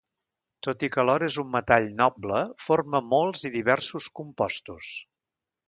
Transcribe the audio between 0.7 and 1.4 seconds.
i que l'or és